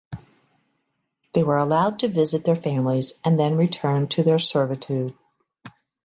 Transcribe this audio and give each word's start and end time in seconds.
They 1.33 1.43
were 1.43 1.57
allowed 1.57 1.99
to 1.99 2.07
visit 2.07 2.43
their 2.43 2.55
families 2.55 3.13
and 3.23 3.39
then 3.39 3.55
return 3.55 4.07
to 4.07 4.23
their 4.23 4.39
servitude. 4.39 5.13